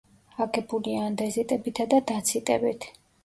აგებულია 0.45 1.03
ანდეზიტებითა 1.09 1.87
და 1.93 2.01
დაციტებით. 2.13 2.89